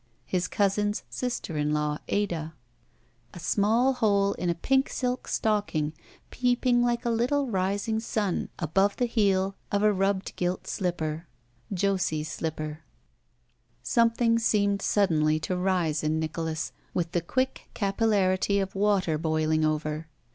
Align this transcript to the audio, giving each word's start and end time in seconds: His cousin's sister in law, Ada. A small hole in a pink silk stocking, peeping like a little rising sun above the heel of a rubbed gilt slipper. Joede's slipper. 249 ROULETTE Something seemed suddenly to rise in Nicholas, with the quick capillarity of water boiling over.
His 0.25 0.47
cousin's 0.47 1.03
sister 1.11 1.57
in 1.57 1.75
law, 1.75 1.99
Ada. 2.07 2.55
A 3.35 3.39
small 3.39 3.93
hole 3.93 4.33
in 4.33 4.49
a 4.49 4.55
pink 4.55 4.89
silk 4.89 5.27
stocking, 5.27 5.93
peeping 6.31 6.81
like 6.81 7.05
a 7.05 7.11
little 7.11 7.45
rising 7.45 7.99
sun 7.99 8.49
above 8.57 8.95
the 8.97 9.05
heel 9.05 9.53
of 9.71 9.83
a 9.83 9.93
rubbed 9.93 10.35
gilt 10.37 10.65
slipper. 10.65 11.27
Joede's 11.71 12.29
slipper. 12.29 12.81
249 13.83 13.83
ROULETTE 13.83 13.87
Something 13.87 14.39
seemed 14.39 14.81
suddenly 14.81 15.39
to 15.39 15.55
rise 15.55 16.03
in 16.03 16.19
Nicholas, 16.19 16.71
with 16.95 17.11
the 17.11 17.21
quick 17.21 17.69
capillarity 17.75 18.57
of 18.59 18.73
water 18.73 19.19
boiling 19.19 19.63
over. 19.63 20.07